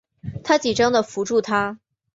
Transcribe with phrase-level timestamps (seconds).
[0.43, 1.77] 她紧张的扶住她